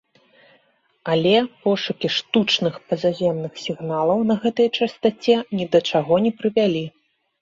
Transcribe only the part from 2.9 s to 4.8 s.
пазаземных сігналаў на гэтай